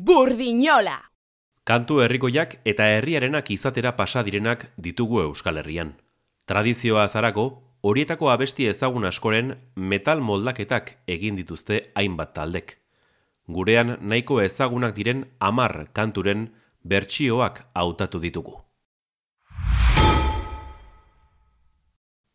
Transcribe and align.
Burdinola! 0.00 0.94
Kantu 1.68 1.98
herrikoiak 2.00 2.54
eta 2.70 2.86
herriarenak 2.88 3.50
izatera 3.52 3.90
pasa 3.98 4.22
direnak 4.24 4.62
ditugu 4.80 5.18
Euskal 5.20 5.58
Herrian. 5.60 5.90
Tradizioa 6.48 7.02
azarako, 7.04 7.44
horietako 7.84 8.30
abesti 8.32 8.64
ezagun 8.70 9.04
askoren 9.04 9.50
metal 9.76 10.22
moldaketak 10.24 10.94
egin 11.16 11.36
dituzte 11.36 11.82
hainbat 12.00 12.32
taldek. 12.38 12.78
Gurean 13.44 13.98
nahiko 14.00 14.40
ezagunak 14.40 14.96
diren 14.96 15.26
amar 15.38 15.90
kanturen 15.92 16.46
bertsioak 16.82 17.66
hautatu 17.74 18.22
ditugu. 18.24 18.56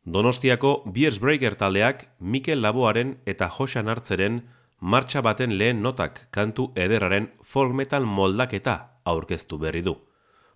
Donostiako 0.06 0.84
Beers 0.86 1.18
Breaker 1.18 1.58
taldeak 1.58 2.12
Mikel 2.20 2.62
Laboaren 2.62 3.18
eta 3.26 3.50
Josan 3.50 3.90
Hartzeren 3.90 4.44
martxa 4.86 5.22
baten 5.26 5.58
lehen 5.58 5.82
notak 5.82 6.28
kantu 6.30 6.68
ederraren 6.78 7.32
folk 7.42 7.74
metal 7.74 8.04
moldaketa 8.06 8.76
aurkeztu 9.04 9.58
berri 9.58 9.82
du. 9.82 9.96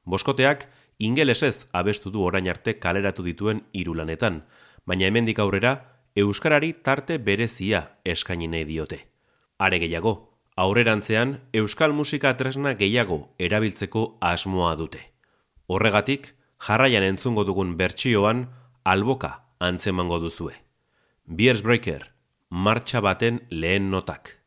Boskoteak 0.06 0.68
ingelesez 1.00 1.66
abestu 1.74 2.12
du 2.14 2.22
orain 2.22 2.50
arte 2.52 2.76
kaleratu 2.78 3.26
dituen 3.26 3.64
irulanetan, 3.74 4.44
baina 4.86 5.08
hemendik 5.08 5.40
aurrera 5.40 5.80
Euskarari 6.16 6.74
tarte 6.74 7.18
berezia 7.18 7.82
eskaini 8.06 8.48
nahi 8.48 8.68
diote. 8.70 9.00
Are 9.58 9.80
gehiago, 9.82 10.14
aurrerantzean 10.56 11.40
Euskal 11.54 11.94
musika 11.94 12.36
tresna 12.38 12.76
gehiago 12.78 13.34
erabiltzeko 13.40 14.18
asmoa 14.22 14.76
dute. 14.76 15.02
Horregatik, 15.66 16.36
jarraian 16.68 17.04
entzungo 17.04 17.48
dugun 17.50 17.78
bertsioan, 17.82 18.46
alboka 18.84 19.34
antzemango 19.60 20.20
duzue. 20.20 20.54
Beers 21.26 21.64
Breaker, 21.64 22.12
martxa 22.50 23.02
baten 23.02 23.40
lehen 23.50 23.90
notak. 23.92 24.39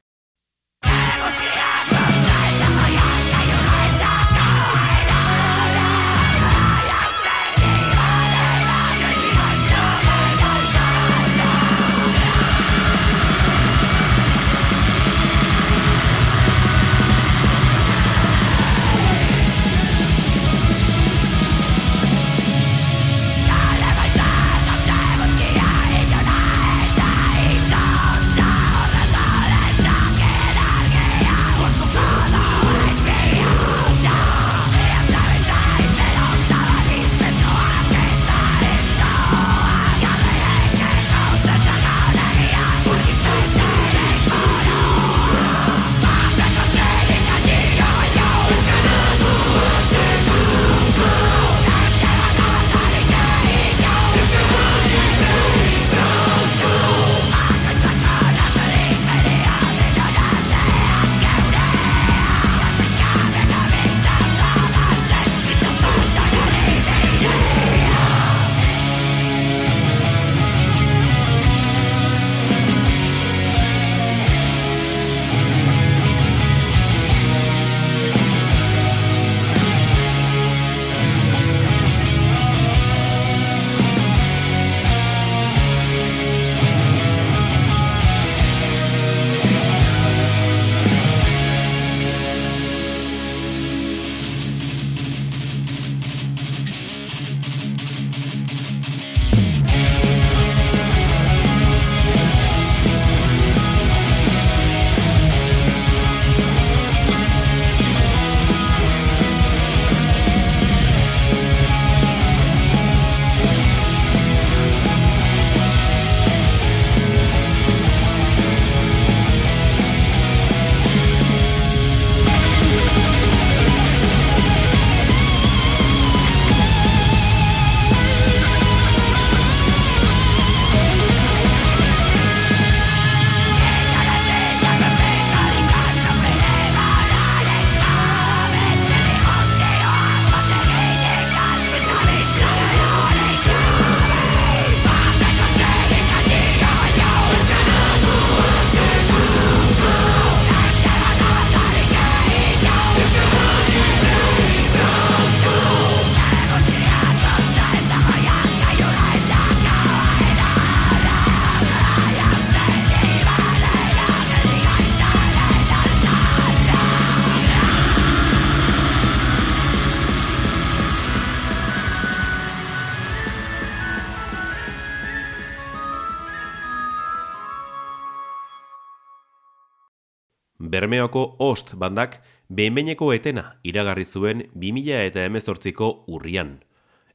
Bermeoko 180.82 181.37
Ost 181.38 181.76
bandak 181.78 182.16
behinbeineko 182.50 183.12
etena 183.15 183.43
iragarri 183.62 184.03
zuen 184.03 184.41
2000 184.59 184.97
eta 185.12 185.26
emezortziko 185.28 185.91
urrian. 186.10 186.56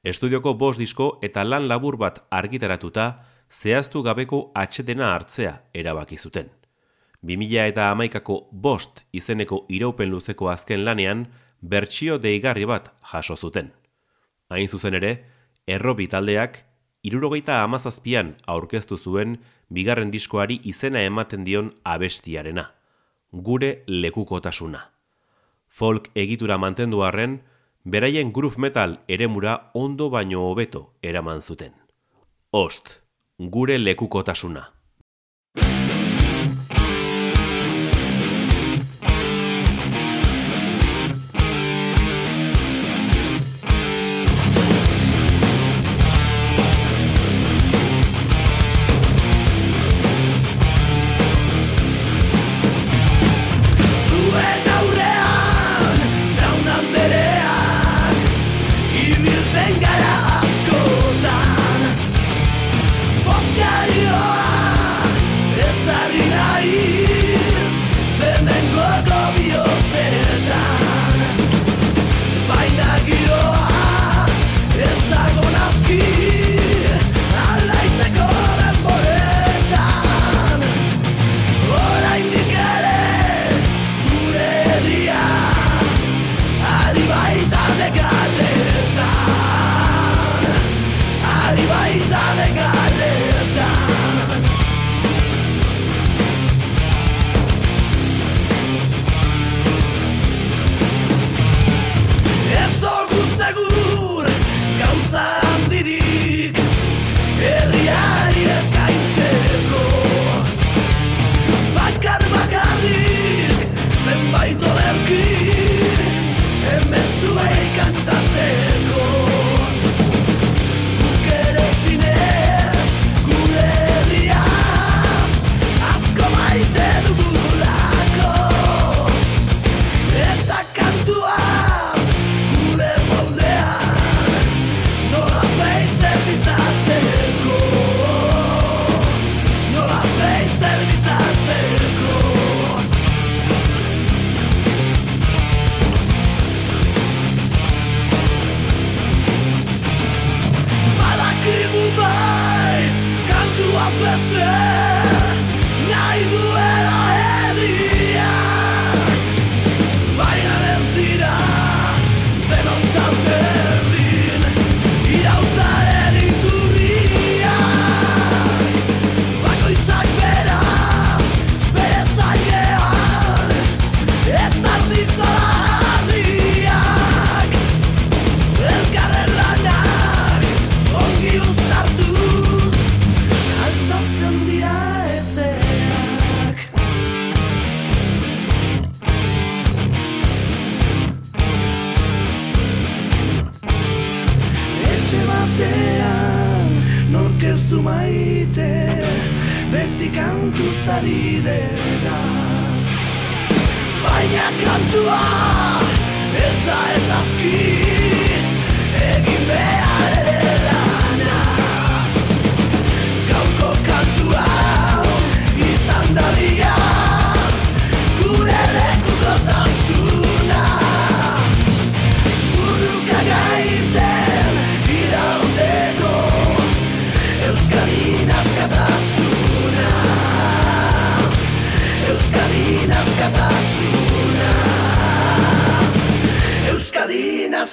Estudioko 0.07 0.53
bost 0.61 0.79
disko 0.79 1.07
eta 1.27 1.43
lan 1.43 1.67
labur 1.67 1.97
bat 1.99 2.21
argitaratuta 2.31 3.07
zehaztu 3.51 4.05
gabeko 4.05 4.39
atxetena 4.55 5.09
hartzea 5.15 5.51
erabaki 5.73 6.15
zuten. 6.15 6.47
2000 7.27 7.65
eta 7.73 7.89
amaikako 7.91 8.37
bost 8.53 9.03
izeneko 9.11 9.65
iraupen 9.67 10.15
luzeko 10.15 10.47
azken 10.53 10.85
lanean 10.87 11.27
bertsio 11.59 12.17
deigarri 12.23 12.63
bat 12.71 12.87
jaso 13.11 13.35
zuten. 13.35 13.73
Hain 14.47 14.71
zuzen 14.71 14.95
ere, 15.01 15.11
errobi 15.67 16.07
taldeak 16.07 16.63
irurogeita 17.03 17.59
amazazpian 17.65 18.37
aurkeztu 18.47 18.95
zuen 18.95 19.41
bigarren 19.67 20.15
diskoari 20.15 20.61
izena 20.63 21.03
ematen 21.03 21.43
dion 21.43 21.75
abestiarena 21.83 22.69
gure 23.31 23.83
lekukotasuna. 23.87 24.91
Folk 25.67 26.09
egitura 26.15 26.57
mantendu 26.57 27.03
arren, 27.03 27.41
beraien 27.83 28.31
groove 28.33 28.57
metal 28.57 28.99
eremura 29.07 29.71
ondo 29.73 30.09
baino 30.09 30.47
hobeto 30.49 30.93
eraman 31.01 31.41
zuten. 31.41 31.73
Ost, 32.51 33.01
gure 33.37 33.77
lekukotasuna. 33.77 34.71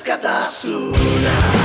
Askatasuna 0.05 1.64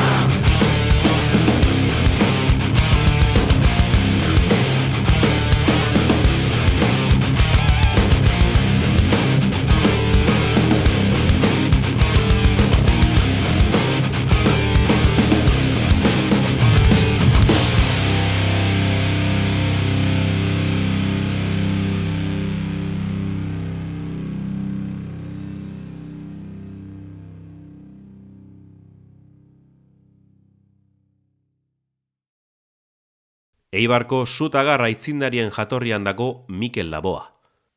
Eibarko 33.80 34.26
sutagar 34.26 34.82
aitzindarien 34.84 35.52
jatorrian 35.56 36.04
dago 36.04 36.44
Mikel 36.50 36.90
Laboa. 36.92 37.22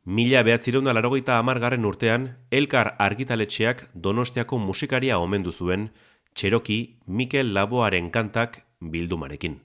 Mila 0.05 0.41
behatzireun 0.43 0.89
larogeita 0.91 1.37
amargarren 1.39 1.85
urtean, 1.87 2.25
Elkar 2.51 2.97
argitaletxeak 2.99 3.85
donostiako 3.95 4.59
musikaria 4.59 5.19
omendu 5.23 5.53
zuen, 5.53 5.85
txeroki 6.35 6.79
Mikel 7.07 7.53
Laboaren 7.55 8.09
kantak 8.11 8.65
bildumarekin. 8.81 9.61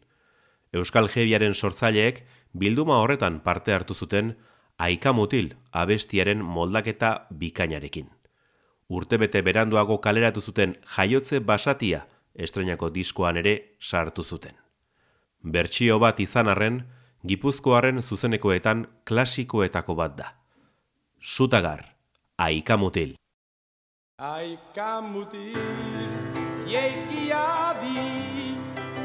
Euskal 0.73 1.09
Jebiaren 1.09 1.55
sortzaileek 1.55 2.21
bilduma 2.53 2.99
horretan 3.01 3.41
parte 3.41 3.73
hartu 3.73 3.97
zuten 3.97 4.35
aikamutil 4.77 5.55
abestiaren 5.71 6.45
moldaketa 6.45 7.11
bikainarekin. 7.33 8.11
Urtebete 8.89 9.41
beranduago 9.41 9.97
kaleratu 10.05 10.45
zuten 10.45 10.77
jaiotze 10.93 11.39
basatia 11.39 12.05
estrenako 12.35 12.93
diskoan 12.93 13.41
ere 13.41 13.57
sartu 13.81 14.21
zuten. 14.21 14.66
Bertsio 15.43 15.99
bat 15.99 16.19
izan 16.19 16.47
arren, 16.47 16.81
Gipuzkoaren 17.27 18.01
zuzenekoetan 18.01 18.85
klasikoetako 19.05 19.95
bat 19.95 20.13
da. 20.17 20.27
Sutagar, 21.19 21.81
aikamutil. 22.37 23.15
Aikamutil, 24.17 25.57
jeikia 26.69 27.73
di, 27.81 28.55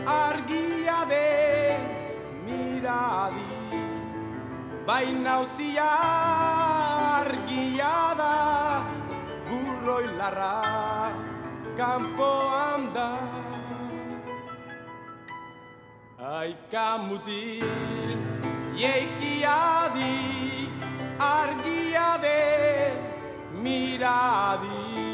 argia 0.07 1.01
den 1.11 1.89
miradi. 2.47 3.81
Baina 4.87 5.41
uzia 5.41 5.89
argia 7.23 7.97
da, 8.19 8.35
burroi 9.49 10.07
larra, 10.17 10.55
kanpoan 11.77 12.93
da. 12.95 13.62
Aikamutil, 16.23 17.67
jeikia 18.79 19.91
di, 19.91 20.71
argia 21.19 22.15
den 22.23 22.95
miradi. 23.59 25.12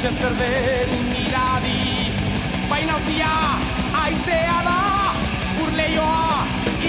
Hortzen 0.00 0.16
zer 0.20 0.34
den 0.36 0.92
miradi 1.12 2.12
Baina 2.70 2.94
uzia 2.96 3.32
aizea 4.02 4.60
da 4.64 4.76
Urleioa 5.64 6.38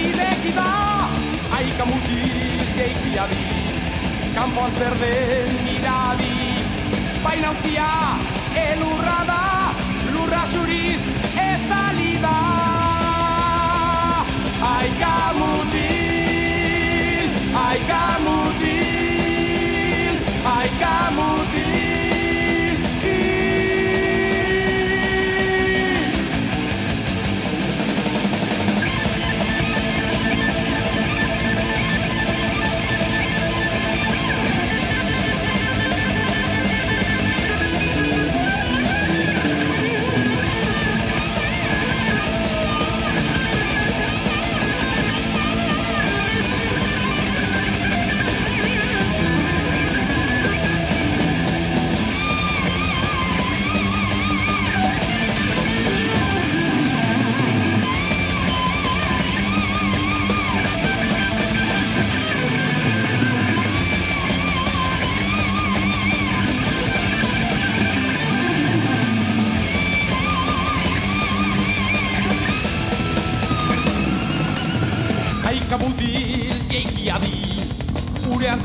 ideki 0.01 0.53
da. 0.55 0.69
Aikamutil 1.57 2.63
jeikia 2.77 3.27
di 3.33 3.43
Kanpoan 4.35 4.71
zer 4.79 4.95
den 5.03 5.51
miradi 5.65 6.55
Baina 7.23 7.51
uzia 7.51 7.89
elurra 8.63 9.19
da 9.27 9.41
Lurra 10.13 10.45
zuriz 10.53 11.03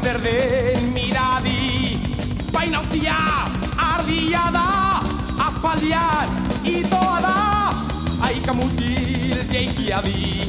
berden 0.06 0.92
miradi. 0.94 1.98
Baina 2.54 2.80
uzia 2.80 3.16
ardia 3.76 4.44
da 4.54 5.02
Aspaldian 5.46 6.30
itoa 6.62 7.18
da. 7.25 7.36
Aika 8.28 8.54
mutil 8.54 9.42
jeikia 9.50 9.98
di 10.06 10.46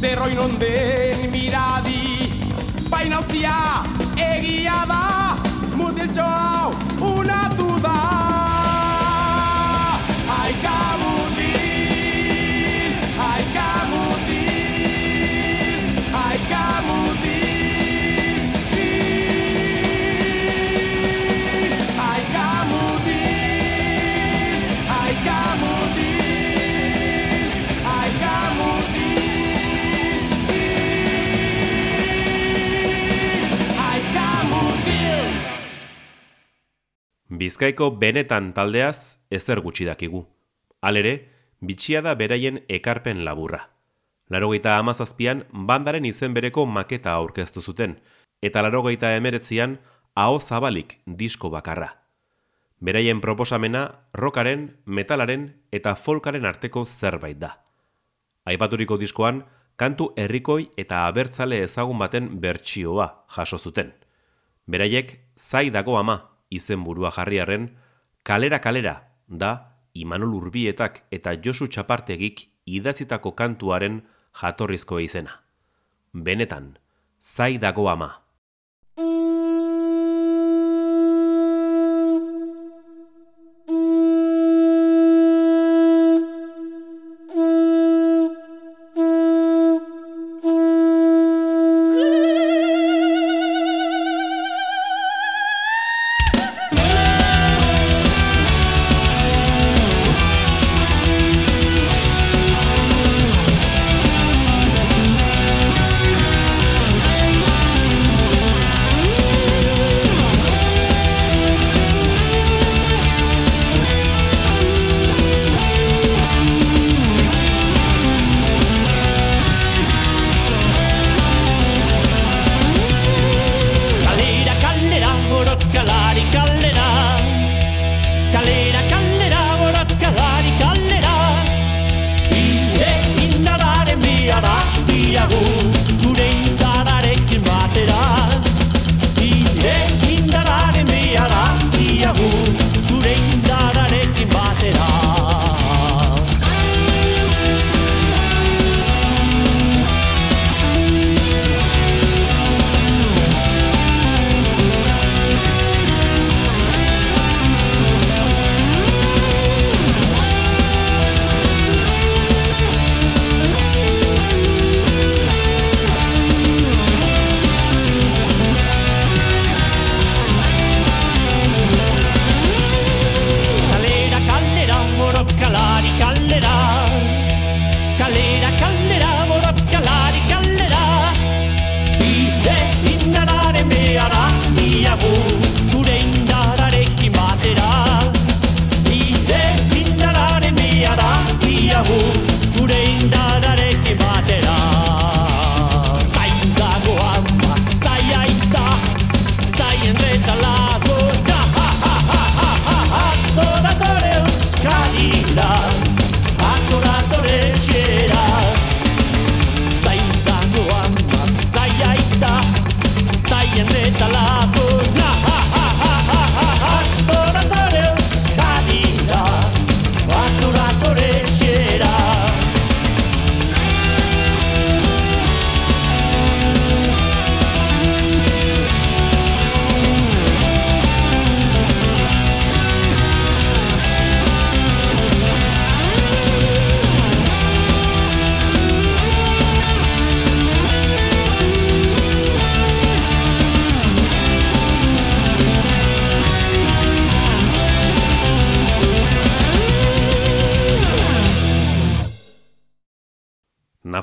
Zerroin 0.00 0.38
onden 0.38 1.30
miradi. 1.30 2.26
Baina 2.90 3.20
uzia 3.20 3.58
egia 4.16 4.82
da 4.90 5.02
Mutil 5.78 6.10
txoa 6.10 6.70
una 7.12 7.42
duda 7.54 8.27
Bizkaiko 37.38 37.92
benetan 37.94 38.48
taldeaz 38.50 39.14
ezer 39.30 39.60
gutxi 39.62 39.84
dakigu. 39.86 40.24
Halere, 40.82 41.12
bitxia 41.62 42.00
da 42.02 42.16
beraien 42.18 42.56
ekarpen 42.66 43.20
laburra. 43.26 43.60
Larogeita 44.28 44.72
amazazpian 44.78 45.44
bandaren 45.68 46.08
izen 46.08 46.34
bereko 46.34 46.64
maketa 46.66 47.12
aurkeztu 47.14 47.62
zuten, 47.62 47.94
eta 48.42 48.62
larogeita 48.64 49.12
emeretzian 49.14 49.76
aho 50.18 50.40
zabalik 50.40 50.96
disko 51.06 51.50
bakarra. 51.52 51.92
Beraien 52.80 53.20
proposamena 53.20 53.84
rockaren, 54.14 54.64
metalaren 54.84 55.46
eta 55.70 55.94
folkaren 55.94 56.48
arteko 56.48 56.84
zerbait 56.86 57.38
da. 57.38 57.52
Aipaturiko 58.50 58.98
diskoan, 58.98 59.44
kantu 59.76 60.10
herrikoi 60.16 60.72
eta 60.76 61.06
abertzale 61.06 61.62
ezagun 61.68 62.02
baten 62.02 62.32
bertsioa 62.42 63.06
jaso 63.36 63.58
zuten. 63.58 63.94
Beraiek 64.66 65.14
zai 65.38 65.70
dago 65.70 65.96
ama 65.98 66.18
izenburua 66.50 67.10
jarriarren, 67.14 67.70
kalera 68.22 68.60
kalera 68.60 68.94
da 69.28 69.78
Imanol 69.94 70.34
Urbietak 70.38 71.02
eta 71.10 71.34
Josu 71.44 71.68
Txapartegik 71.68 72.46
idatzitako 72.66 73.32
kantuaren 73.32 74.02
jatorrizko 74.40 75.00
izena. 75.02 75.40
Benetan, 76.12 76.78
zai 77.18 77.58
dago 77.58 77.88
ama. 77.88 78.27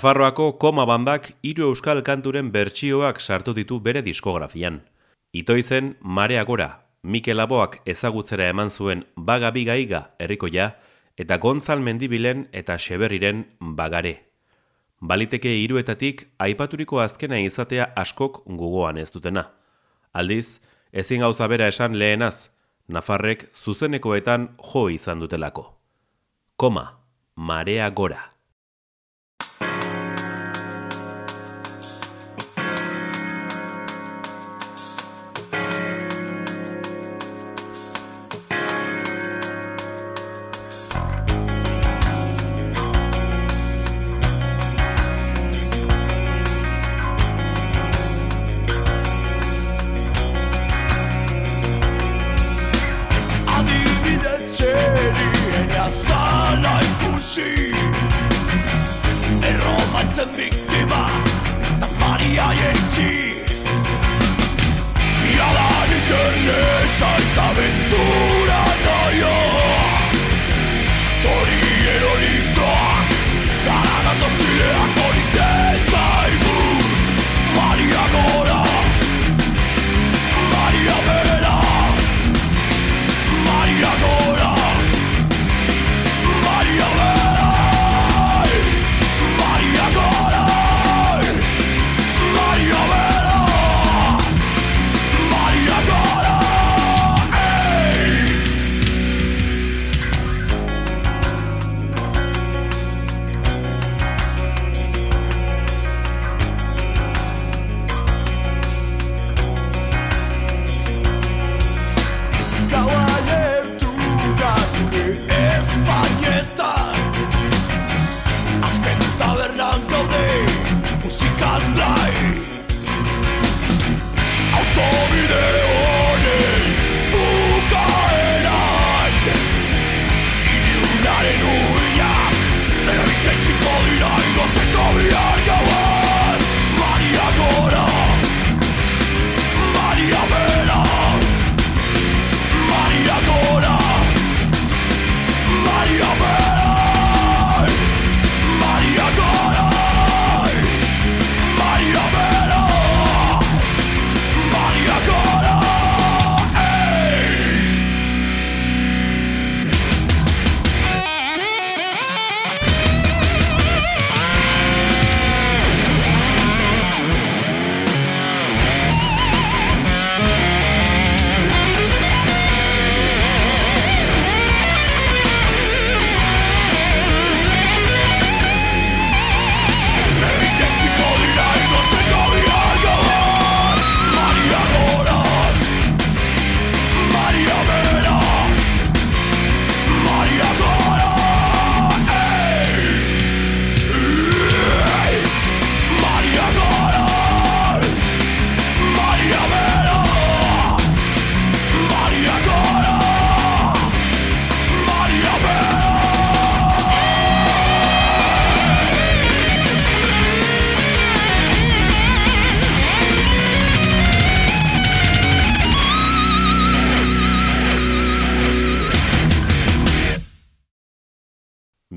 Nafarroako 0.05 0.59
koma 0.61 0.83
bandak 0.85 1.31
hiru 1.41 1.71
euskal 1.71 2.03
kanturen 2.05 2.51
bertsioak 2.53 3.17
sartu 3.19 3.55
ditu 3.57 3.79
bere 3.81 4.03
diskografian. 4.05 4.83
Itoizen 5.33 5.95
Marea 5.99 6.43
Gora, 6.45 6.67
Mikel 7.01 7.39
Aboak 7.41 7.79
ezagutzera 7.89 8.45
eman 8.53 8.69
zuen 8.69 9.01
Baga 9.17 9.49
Bigaiga 9.49 10.11
herrikoia 10.19 10.67
eta 11.17 11.39
Gontzal 11.39 11.81
Mendibilen 11.81 12.43
eta 12.53 12.77
Xeberriren 12.77 13.47
Bagare. 13.59 14.13
Baliteke 15.01 15.55
hiruetatik 15.63 16.27
aipaturiko 16.37 17.01
azkena 17.01 17.41
izatea 17.41 17.89
askok 17.95 18.43
gogoan 18.45 19.01
ez 19.01 19.09
dutena. 19.09 19.47
Aldiz, 20.13 20.59
ezin 20.93 21.25
gauza 21.25 21.47
bera 21.47 21.71
esan 21.73 21.97
lehenaz, 21.97 22.51
Nafarrek 22.87 23.49
zuzenekoetan 23.55 24.51
jo 24.69 24.87
izan 24.89 25.25
dutelako. 25.25 25.71
Koma, 26.57 26.91
Marea 27.35 27.89
Gora. 27.89 28.34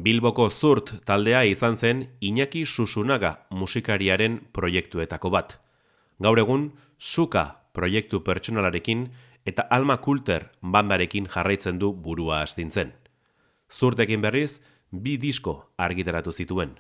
Bilboko 0.09 0.47
zurt 0.49 0.93
taldea 1.05 1.43
izan 1.45 1.75
zen 1.77 1.99
Iñaki 2.25 2.63
Susunaga 2.65 3.31
musikariaren 3.53 4.39
proiektuetako 4.57 5.31
bat. 5.35 5.51
Gaur 6.25 6.39
egun, 6.41 6.63
Suka 6.99 7.43
proiektu 7.77 8.23
pertsonalarekin 8.25 9.03
eta 9.45 9.67
Alma 9.77 9.99
Kulter 10.07 10.47
bandarekin 10.63 11.27
jarraitzen 11.29 11.77
du 11.83 11.91
burua 11.93 12.39
astintzen. 12.47 12.95
Zurtekin 13.69 14.25
berriz, 14.25 14.63
bi 14.91 15.19
disko 15.21 15.55
argitaratu 15.77 16.33
zituen. 16.33 16.73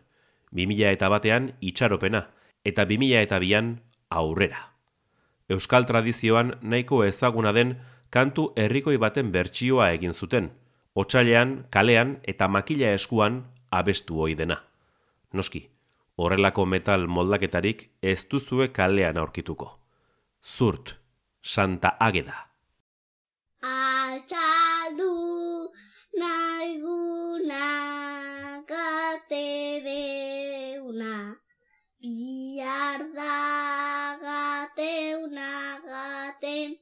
2000 0.56 0.94
eta 0.96 1.10
batean 1.12 1.50
itxaropena 1.60 2.22
eta 2.64 2.86
2000 2.86 3.26
eta 3.26 3.42
bian 3.44 3.74
aurrera. 4.08 4.62
Euskal 5.52 5.84
tradizioan 5.84 6.54
nahiko 6.62 7.02
ezaguna 7.04 7.52
den 7.52 7.76
kantu 8.08 8.54
herrikoi 8.56 8.96
baten 8.96 9.34
bertsioa 9.36 9.90
egin 9.98 10.16
zuten, 10.16 10.48
otsailean, 10.98 11.66
kalean 11.70 12.18
eta 12.26 12.48
makila 12.48 12.92
eskuan 12.98 13.42
abestu 13.70 14.22
ohi 14.24 14.34
dena. 14.38 14.56
Noski, 15.32 15.60
horrelako 16.16 16.66
metal 16.66 17.06
moldaketarik 17.06 17.88
ez 18.02 18.20
duzue 18.30 18.68
kalean 18.78 19.18
aurkituko. 19.22 19.78
Zurt, 20.42 20.94
Santa 21.42 21.96
Ageda. 22.00 22.48
Altxaldu 23.62 25.12
naiguna 26.18 27.68
gate 28.72 29.44
deuna 29.86 31.14
Bihar 32.00 33.02
da 33.14 34.18
gateuna 34.22 35.50
gaten 35.86 36.78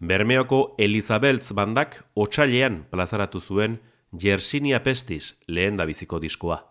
Bermeoko 0.00 0.74
Elizabeltz 0.78 1.52
bandak 1.52 1.98
otxailean 2.16 2.86
plazaratu 2.88 3.40
zuen 3.40 3.80
Jersinia 4.16 4.80
Pestis 4.80 5.34
lehen 5.46 5.76
biziko 5.76 6.18
diskoa. 6.18 6.64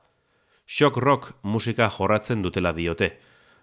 Shock 0.66 0.98
rock 0.98 1.36
musika 1.44 1.90
jorratzen 1.90 2.42
dutela 2.42 2.74
diote, 2.74 3.20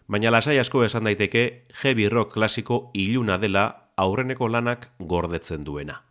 baina 0.06 0.30
lasai 0.30 0.58
asko 0.58 0.84
esan 0.84 1.04
daiteke 1.04 1.66
heavy 1.82 2.08
rock 2.08 2.32
klasiko 2.32 2.90
iluna 2.94 3.38
dela 3.38 3.90
aurreneko 3.96 4.48
lanak 4.48 4.88
gordetzen 5.00 5.64
duena. 5.64 6.02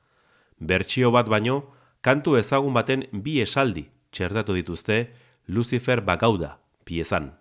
Bertsio 0.59 1.11
bat 1.11 1.29
baino, 1.29 1.71
kantu 2.01 2.35
ezagun 2.35 2.73
baten 2.73 3.07
bi 3.11 3.39
esaldi 3.39 3.87
txertatu 4.11 4.53
dituzte 4.53 5.13
Lucifer 5.47 6.01
Bagauda 6.01 6.59
piezan. 6.83 7.31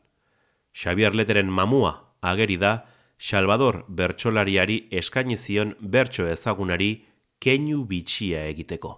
Xavier 0.72 1.14
Leteren 1.14 1.50
mamua 1.50 2.14
ageri 2.22 2.56
da 2.56 2.84
Salvador 3.18 3.84
bertsolariari 3.88 4.88
eskaini 4.90 5.36
zion 5.36 5.74
bertso 5.80 6.26
ezagunari 6.26 7.04
keinu 7.40 7.84
bitxia 7.84 8.46
egiteko. 8.48 8.96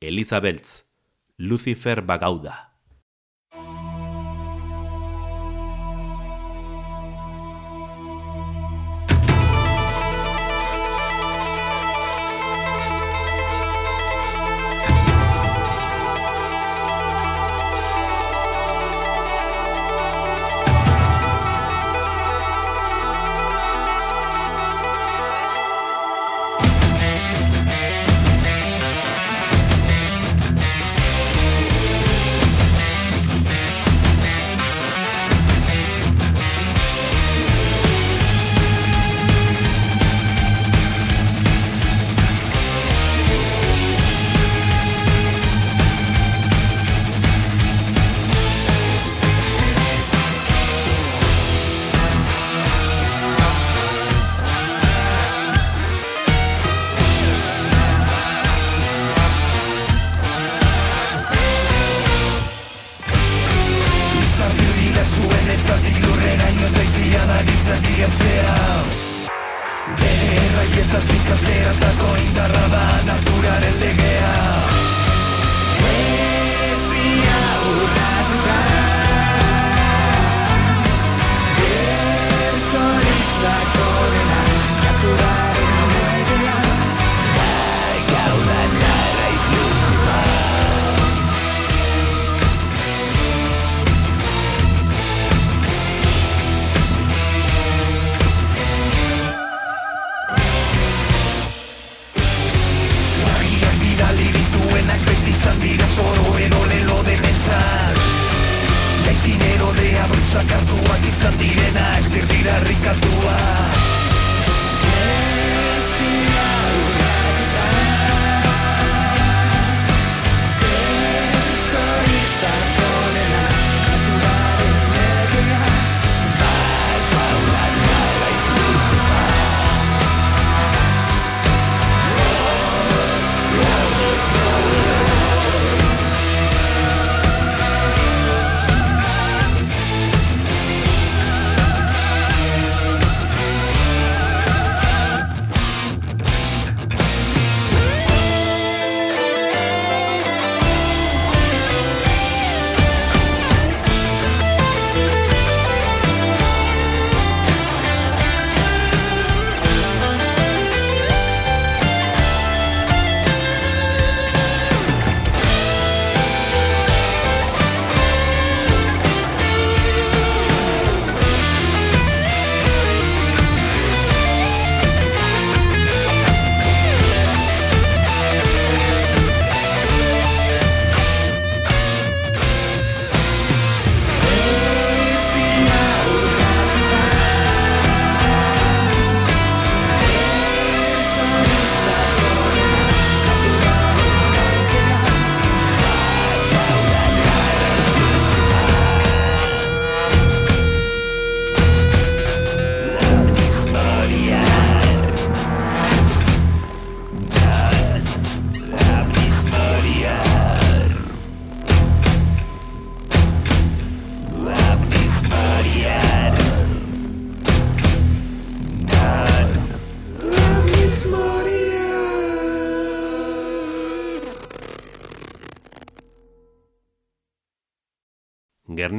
Elizabeltz, 0.00 0.82
Lucifer 1.38 2.02
Bagauda. 2.02 2.69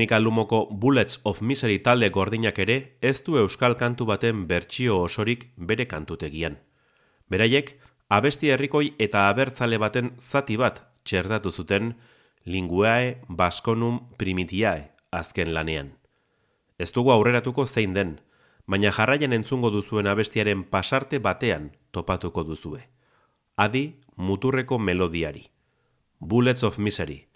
Gernika 0.01 0.19
Lumoko 0.19 0.67
Bullets 0.71 1.19
of 1.23 1.41
Misery 1.41 1.77
talde 1.77 2.09
gordinak 2.09 2.57
ere 2.57 2.97
ez 3.01 3.21
du 3.21 3.35
euskal 3.37 3.75
kantu 3.77 4.07
baten 4.09 4.47
bertsio 4.49 4.95
osorik 4.97 5.43
bere 5.55 5.85
kantutegian. 5.85 6.55
Beraiek, 7.29 7.75
abesti 8.09 8.49
herrikoi 8.49 8.95
eta 8.97 9.27
abertzale 9.29 9.77
baten 9.77 10.09
zati 10.17 10.57
bat 10.57 10.79
txerdatu 11.05 11.51
zuten 11.51 11.91
linguae 12.45 13.19
basconum 13.29 13.99
primitiae 14.17 14.89
azken 15.11 15.53
lanean. 15.53 15.93
Ez 16.79 16.89
dugu 16.91 17.13
aurreratuko 17.13 17.67
zein 17.67 17.93
den, 17.93 18.15
baina 18.65 18.89
jarraian 18.89 19.37
entzungo 19.37 19.69
duzuen 19.69 20.09
abestiaren 20.09 20.63
pasarte 20.63 21.19
batean 21.19 21.75
topatuko 21.91 22.41
duzue. 22.43 22.81
Adi 23.55 24.01
muturreko 24.17 24.79
melodiari. 24.79 25.45
Bullets 26.19 26.63
of 26.63 26.79
Misery, 26.79 27.27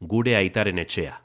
gure 0.00 0.36
aitaren 0.40 0.78
etxea. 0.78 1.23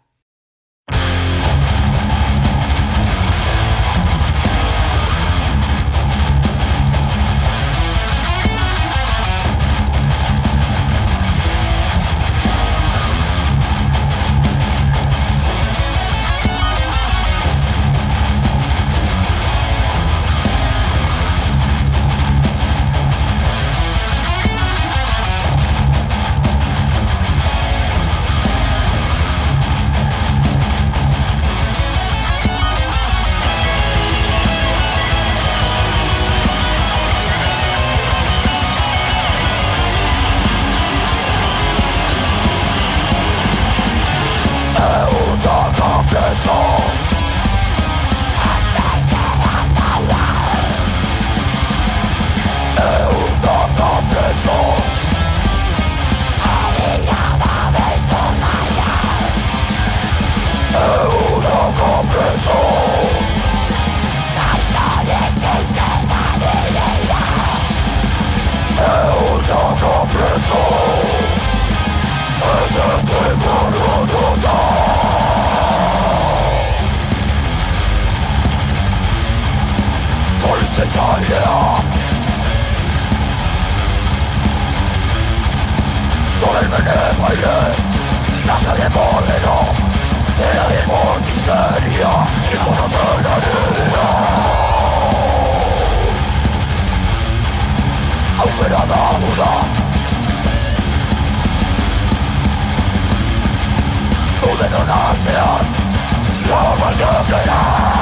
you 106.99 107.05
belong 107.05 107.98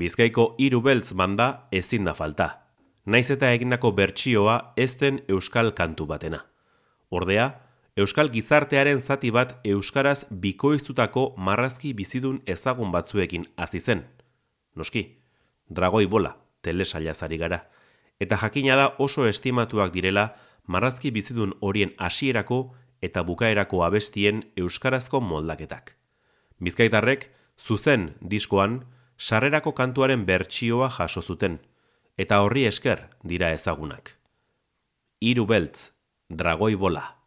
Bizkaiko 0.00 0.54
hiru 0.56 0.78
beltz 0.80 1.12
banda 1.12 1.46
ezin 1.76 2.06
da 2.08 2.14
falta. 2.16 2.46
Naiz 3.04 3.26
eta 3.34 3.50
egindako 3.52 3.90
bertsioa 3.92 4.54
ez 4.80 4.94
den 4.96 5.18
euskal 5.28 5.74
kantu 5.76 6.06
batena. 6.08 6.38
Ordea, 7.10 7.48
euskal 8.00 8.30
gizartearen 8.32 9.02
zati 9.02 9.28
bat 9.34 9.58
euskaraz 9.66 10.22
bikoiztutako 10.30 11.24
marrazki 11.36 11.92
bizidun 11.98 12.38
ezagun 12.46 12.94
batzuekin 12.94 13.44
hasi 13.56 13.80
zen. 13.80 14.06
Noski, 14.74 15.02
dragoi 15.68 16.06
bola, 16.06 16.32
telesailazari 16.62 17.36
gara. 17.42 17.58
Eta 18.20 18.38
jakina 18.40 18.78
da 18.80 18.86
oso 18.98 19.26
estimatuak 19.28 19.92
direla 19.92 20.30
marrazki 20.66 21.10
bizidun 21.10 21.52
horien 21.60 21.92
hasierako 21.98 22.62
eta 23.02 23.24
bukaerako 23.24 23.84
abestien 23.84 24.46
euskarazko 24.56 25.20
moldaketak. 25.20 25.92
Bizkaitarrek, 26.60 27.28
zuzen 27.58 28.14
diskoan, 28.20 28.80
sarrerako 29.20 29.74
kantuaren 29.76 30.24
bertsioa 30.26 30.88
jaso 30.96 31.22
zuten, 31.22 31.60
eta 32.16 32.40
horri 32.40 32.64
esker 32.66 33.06
dira 33.22 33.52
ezagunak. 33.52 34.16
Hiru 35.20 35.44
beltz, 35.46 35.90
dragoi 36.28 36.74
bola. 36.74 37.19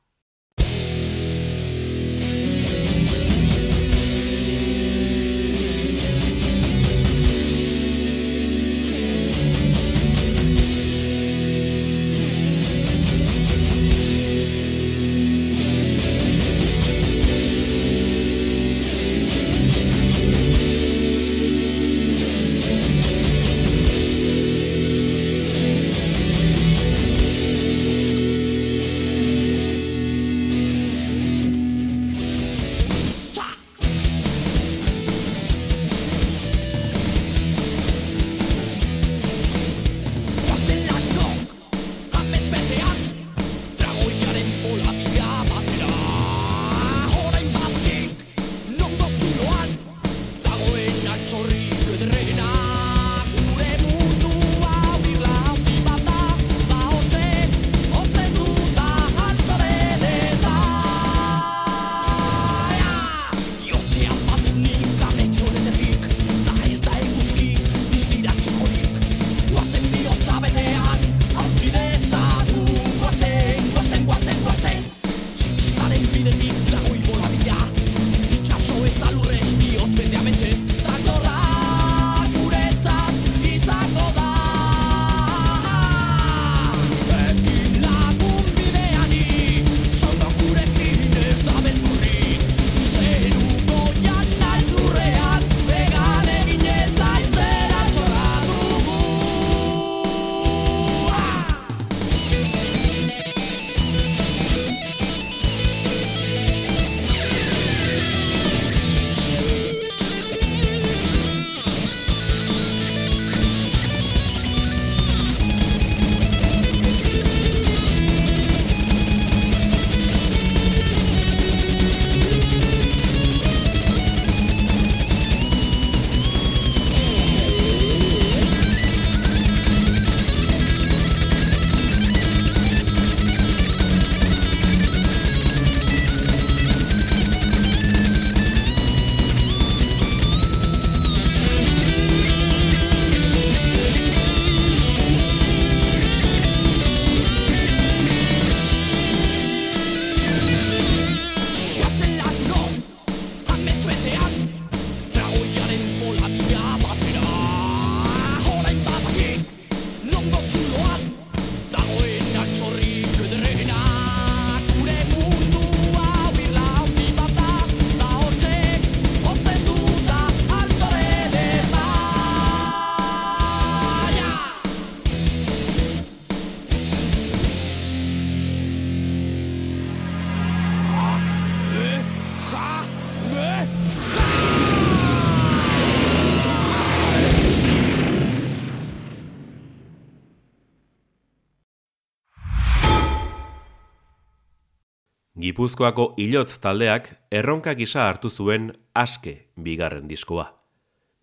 Gipuzkoako 195.64 196.16
ilotz 196.20 196.57
taldeak 196.59 197.05
erronka 197.32 197.72
gisa 197.80 198.01
hartu 198.09 198.28
zuen 198.28 198.66
aske 198.99 199.32
bigarren 199.55 200.09
diskoa. 200.09 200.43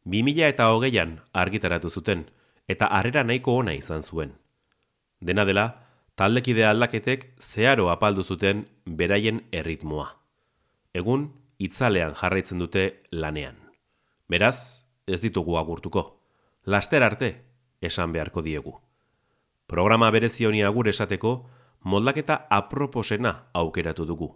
2000 0.08 0.46
eta 0.46 0.68
hogeian 0.72 1.10
argitaratu 1.42 1.90
zuten 1.90 2.22
eta 2.74 2.88
harrera 2.88 3.20
nahiko 3.22 3.58
ona 3.60 3.74
izan 3.76 4.00
zuen. 4.00 4.32
Dena 5.20 5.44
dela, 5.44 5.66
taldekide 6.16 6.64
aldaketek 6.64 7.26
zeharo 7.36 7.90
apaldu 7.92 8.24
zuten 8.24 8.64
beraien 8.86 9.42
erritmoa. 9.52 10.08
Egun, 10.94 11.28
itzalean 11.58 12.16
jarraitzen 12.16 12.64
dute 12.64 12.86
lanean. 13.12 13.60
Beraz, 14.26 14.86
ez 15.06 15.20
ditugu 15.20 15.60
agurtuko. 15.60 16.22
Laster 16.64 17.04
arte, 17.04 17.34
esan 17.82 18.16
beharko 18.16 18.40
diegu. 18.40 18.78
Programa 19.66 20.08
berezi 20.10 20.48
honi 20.48 20.64
agur 20.64 20.88
esateko, 20.88 21.42
moldaketa 21.84 22.46
aproposena 22.50 23.46
aukeratu 23.54 24.06
dugu. 24.06 24.34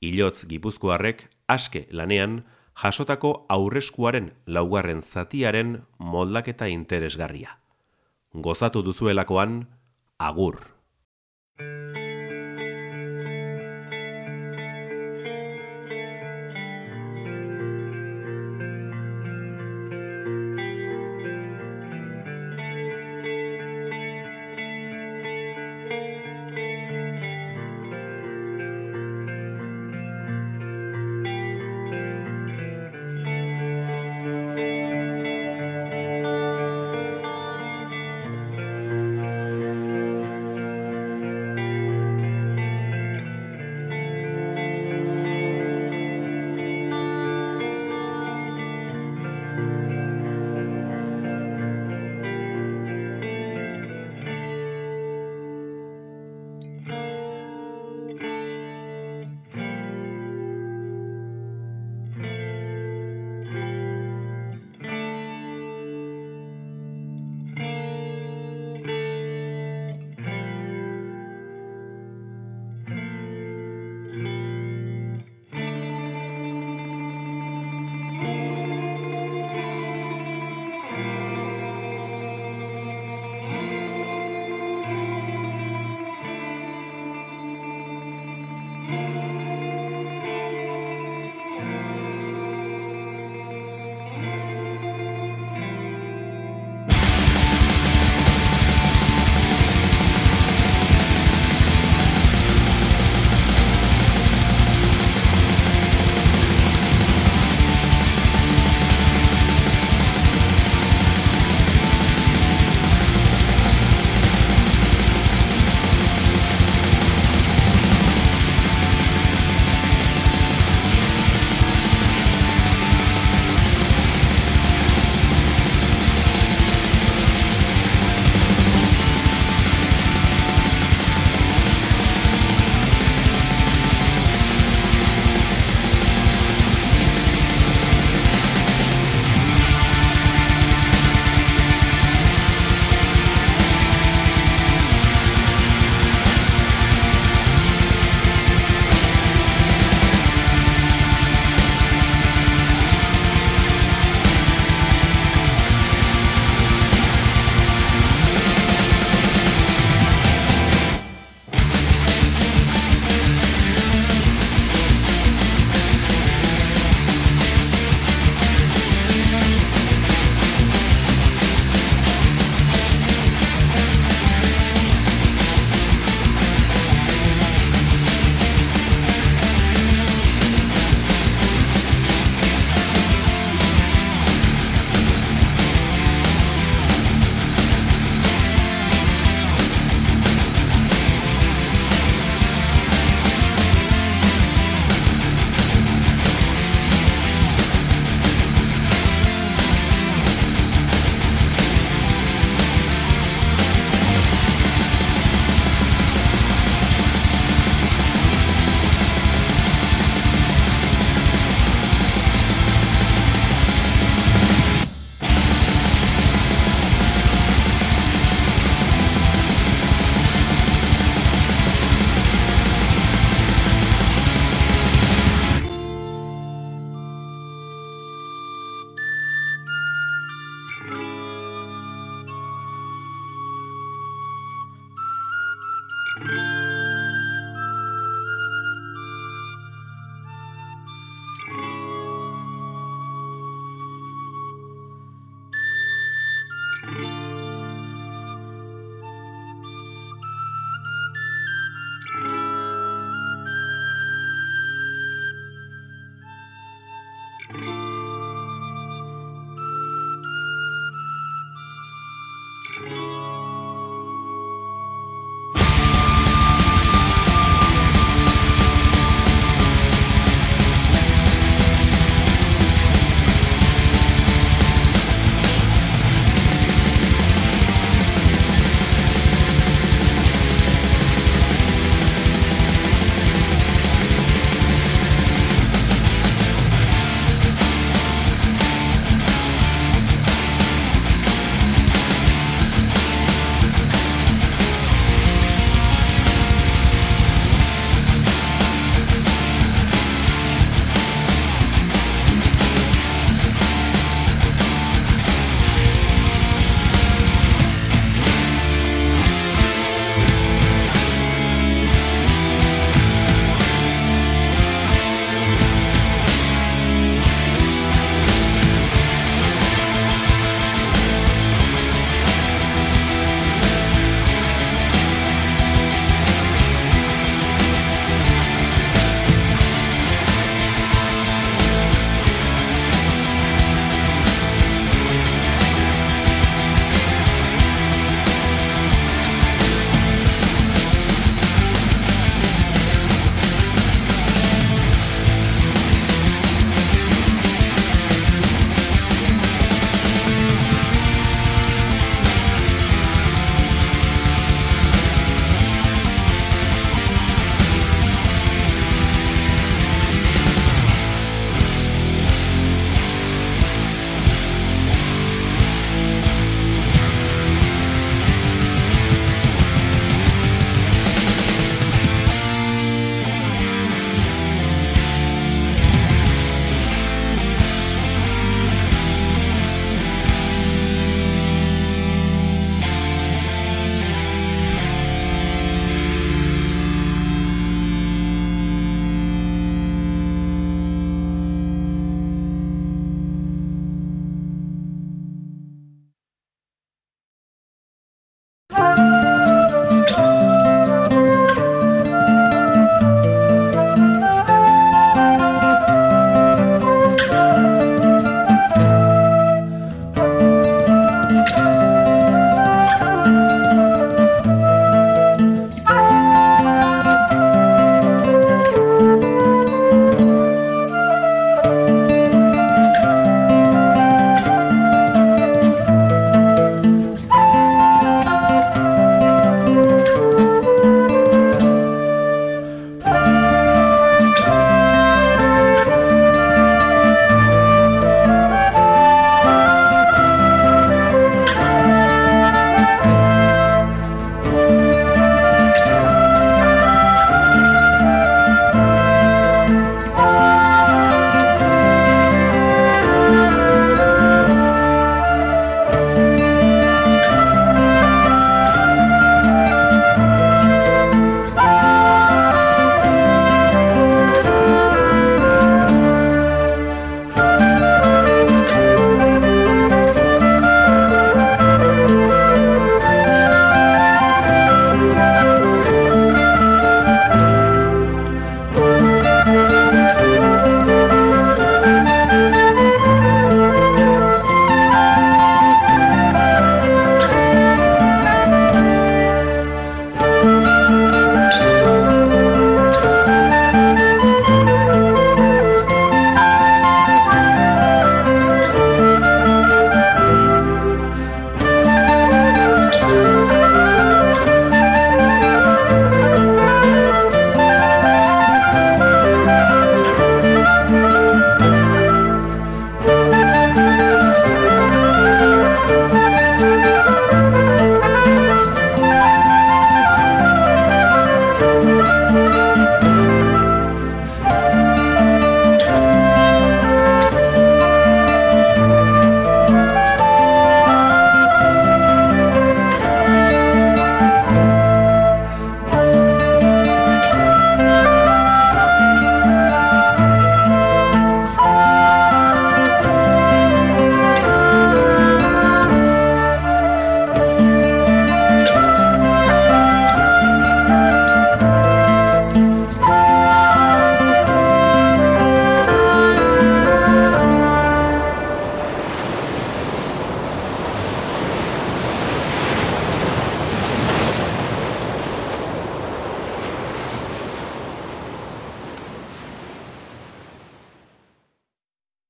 Ilotz 0.00 0.44
gipuzkoarrek 0.50 1.28
aske 1.48 1.86
lanean 1.90 2.42
jasotako 2.82 3.46
aurreskuaren 3.48 4.32
laugarren 4.46 5.02
zatiaren 5.02 5.82
moldaketa 5.98 6.66
interesgarria. 6.66 7.58
Gozatu 8.34 8.82
duzuelakoan, 8.82 9.66
agur. 10.18 10.56